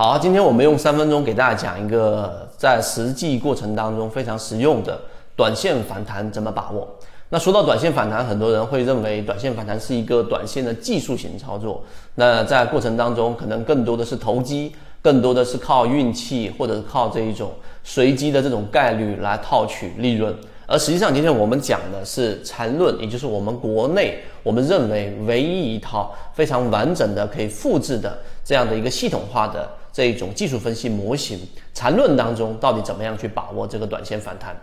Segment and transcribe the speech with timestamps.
[0.00, 4.96] 好，今天我们用三分钟给大家讲一个在实际过程当中非常实用的
[5.34, 6.86] 短线反弹怎么把握。
[7.30, 11.82] 那说到短线反弹，很多人会认为短线反弹是一个短线的技术型操作。
[12.14, 14.72] 那在过程当中，可能更多的是投机，
[15.02, 17.50] 更多的是靠运气，或者是靠这一种
[17.82, 20.32] 随机的这种概率来套取利润。
[20.68, 31.38] 而实际上，今天我们讲的是缠论，也就是我们国内我们认为唯一一套非常完整的可以复制的这样的一个系统化的这一种技术分析模型。
[31.74, 34.56] 缠论当中到底怎么样去把握这个短线反弹？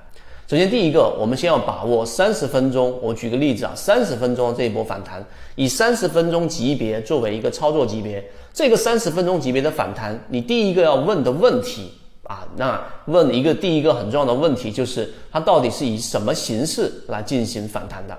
[0.48, 3.00] 首先，第一个，我们先要把握三十分钟。
[3.02, 5.26] 我举个例子啊，三十分钟这一波反弹，
[5.56, 11.92] 以三十分钟级别作为一个操作级别，这个三十分钟级别的反弹，你第一个要问的问题。
[12.26, 18.18] 啊，那问一个第一个很重要的问题就是，它到底是以什么形式来进行反弹的？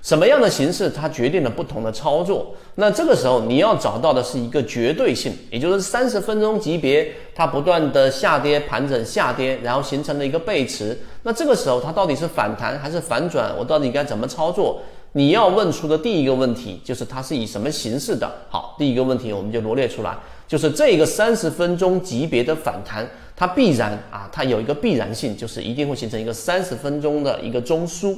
[0.00, 2.54] 什么样的形式它决定了不同的操作？
[2.76, 10.96] 那这个时候你要找到的是一个绝对性，也就是三十分钟级别它不断的下跌盘整下跌，然后形成了一个背驰。
[11.24, 13.52] 那这个时候它到底是反弹还是反转？
[13.58, 14.80] 我到底该怎么操作？
[15.12, 18.30] 你要问出的第一个问题就是它是以什么形式的？
[18.48, 23.06] 好，第一个问题我们就罗列出来，就是这个三十分钟级别的反弹。
[23.34, 28.16] 它必然啊，它有一个必然性，就是一定会形成一个三十分钟的一个中枢，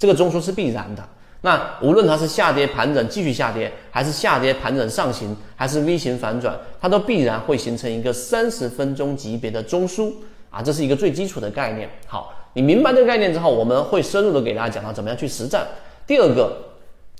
[0.00, 1.08] 这个中枢是必然的。
[1.42, 10.12] 那无论它是下跌盘整继续下跌，还是下跌盘整上行，还是 V 型反转，它都必然会形成一个三十分钟级别的中枢
[10.50, 11.88] 啊，这是一个最基础的概念。
[12.06, 15.64] 好，你明白这个概念之后，我们会深入的给大家讲到怎么样去实战。
[16.06, 16.66] 第二个。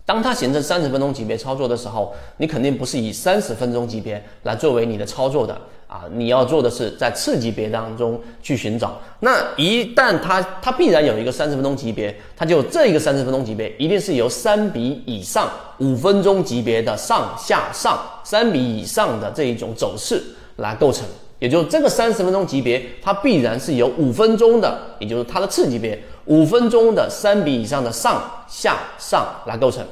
[0.07, 5.57] 当它形成三十分钟级别操作的时候，你肯定不是以三十分钟级别来作为你的操作的
[5.91, 6.05] 啊！
[6.13, 8.97] 你要做的是在次级别当中去寻找。
[9.19, 20.23] 那一旦它它必然有一个三十分钟级别，它就这一个三十分钟级别一定是由三笔以上五分钟级别的上下上三笔以上的这一种走势
[20.59, 21.05] 来构成。
[21.41, 29.85] 也就是这个三十分钟级别，它必然是由五分钟的，也就是它的次级别五分钟的三笔以上的上下上来构成。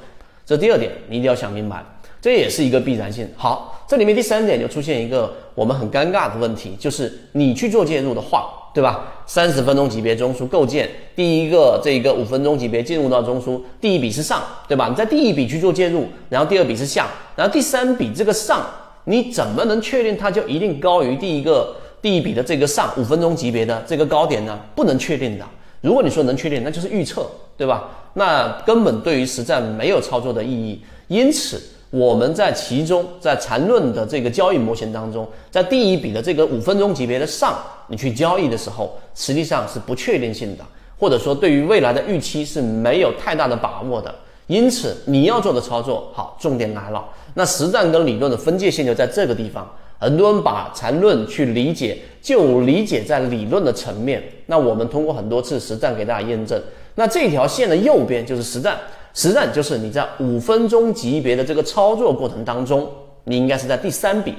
[0.47, 1.84] 这第二点，你一定要想明白，
[2.20, 3.28] 这也是一个必然性。
[3.36, 9.04] 好，这里面第三点就出现一个我们很尴尬的问题，就是你去做介入的话，对吧？
[9.26, 14.88] 三十分钟级别中枢构建，第一个这一个五分钟级别进入到中枢，第一笔是上，对吧？
[14.88, 18.66] 你在第一笔去做介入，然后第二笔是下，然后第三笔这个上，
[19.04, 24.58] 你怎么能确定它就一定高于第一个第一笔的这个上五分钟级别的这个高点呢？
[24.74, 25.44] 不能确定的。
[25.80, 27.24] 如果你说能确定，那就是预测，
[27.56, 27.88] 对吧？
[28.14, 30.82] 那根本对于实战没有操作的意义。
[31.06, 40.65] 因此，我们在其中，在缠论的这个交易模型当中，在第一笔的这个五分钟级别的上，你去交易的时候，实际上是不确定性的，
[40.99, 44.15] 或者说对于未来的预期是没有太大的把握的。
[44.49, 47.04] 因此，你要做的操作，好，重点来了。
[47.34, 49.70] 那实战跟理论的分界线就在这个地方。
[49.99, 54.22] 很多人把缠论去理解，就理解在理论的层面。
[54.47, 56.60] 那我们通过很多次实战给大家验证。
[56.94, 58.78] 那这条线的右边就是实战，
[59.18, 62.88] 实战就是你在五分钟级别的这个操作过程当中，
[63.24, 64.32] 你应该是在第三笔，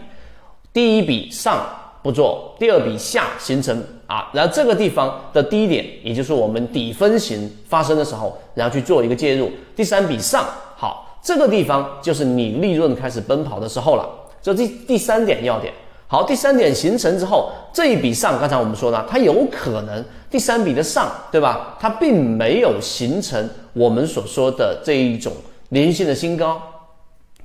[0.72, 1.68] 第一笔上
[2.02, 9.52] 不做，第二笔下形成啊，然后这个地方的低点，也就是我们底分型发生的时候，然后去做一个介入。
[9.76, 10.46] 第三笔上
[10.78, 14.08] 好，这个地方就是你利润开始奔跑的时候了。
[14.42, 15.74] 这第第三点要点，
[16.12, 21.78] 好，第三点形成之后，这一笔上，刚才我们说了，它有可能第三笔的上，对吧？
[21.80, 25.32] 它并没有形成我们所说的这一种
[25.70, 26.60] 连续性的新高，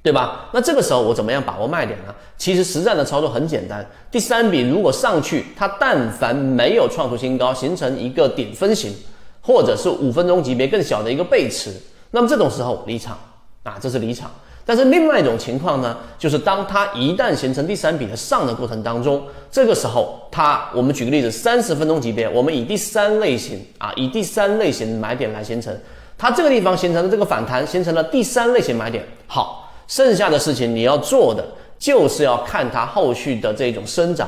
[0.03, 0.47] 对吧？
[0.55, 2.15] 那这个时候我怎么样把握卖点呢？
[2.39, 8.95] 其实实战的操作很简单，第三笔如果上去，它但凡没有创出新高，形成一个顶分型，
[9.43, 11.71] 或者是五分钟级别更小的一个背驰，
[12.13, 13.19] 那么这种时候离场
[13.63, 14.31] 啊，这是离场。
[14.67, 25.79] 但是另外一种情况呢，就是当它一旦形成第三笔的上的过程当中，这个时候它，我们举个例子，三十分钟级别，我们以第三类型啊，以第三类型买点来形成，
[26.17, 29.05] 它这个地方形成的这个反弹，形成了第三类型买点。
[29.27, 31.45] 好，剩下的事情你要做的
[31.79, 34.27] 就是要看它后续的这种生长。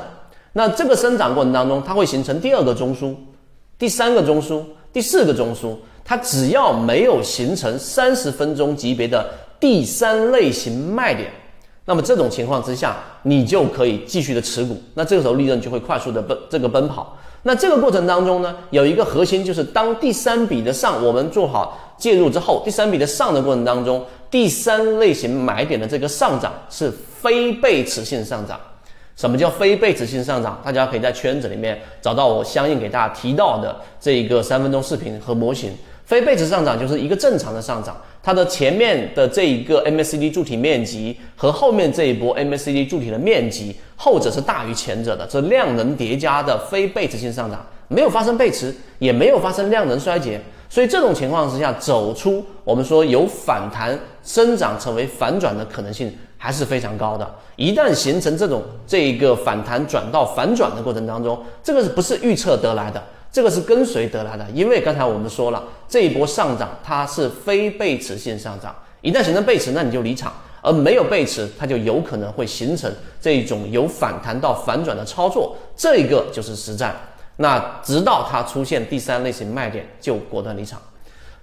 [0.52, 3.14] 那这个生长过程当中，它会形成第二个中枢、
[3.78, 4.62] 第三个中枢、
[4.92, 5.74] 第四个中枢，
[6.04, 9.26] 它只要没有形成三十分钟级别的。
[9.58, 11.30] 第三类型卖点，
[11.84, 17.16] 那么这种情况之下，你就可以继续的持股，那这个时候利润就会快速的奔这个奔跑。
[17.42, 28.58] 那这个过程当中呢，有一个核心就是当第三笔的上我们做好介入之后，第三笔的上的过程当中，第三类型买点的这个上涨是非背驰性上涨。
[29.16, 30.60] 什么叫非背驰性上涨？
[30.64, 35.72] 大家可以在圈子里面找到我相应给大家提到的这一个三分钟视频和模型。
[36.06, 57.28] 非背驰上涨就是一个正常的上涨，它的前面的这一个 MACD 柱体面积和后面这一波 MACD 柱体的面积，后者是大于前者的，这量能叠加的非背驰性上涨，没有发生背驰，也没有发生量能衰竭，所以这种情况之下，走出我们说有反弹生长成为反转的可能性还是非常高的。
[57.56, 63.02] 一旦形成这种这一个反弹转到反转的过程当中，这个是不是预测得来的？
[63.36, 72.90] 这个是跟随得来的，因为刚才我们说了，这一波上涨它是非背驰性上涨，一旦形成背驰，那你就离场；而没有背驰，它就有可能会形成
[73.20, 76.96] 这种由反弹到反转的操作，这个就是实战。
[77.36, 80.80] 那直到它出现第三类型卖点，就果断离场。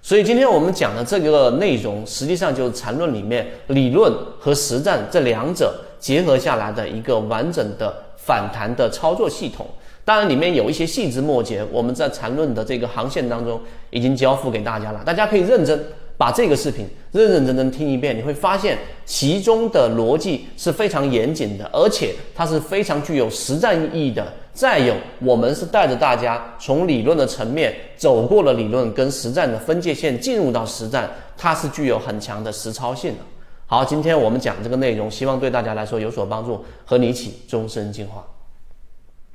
[0.02, 9.64] 所以今天我们讲的这个内容，实际上就是缠论里面理论和实战这两者结合下来的一个完整的反弹的操作系统。
[10.04, 13.58] 当然，里面有一些细枝末节，我们在缠论的这个航线当中
[13.90, 15.82] 已经交付给大家了，大家可以认真
[16.18, 24.30] 把这个视频认认真真听一遍，你会发现其中的逻辑是非常严谨的，而且它是非常具有实战意义的。
[24.52, 33.18] 再有，我们是带着大家从理论的层面走过了理论跟实战的分界线，进入到实战，它是具有很强的实操性的。
[33.66, 38.22] 好，今天我们讲这个内容，希望对大家来说有所帮助，和你一起终身进化。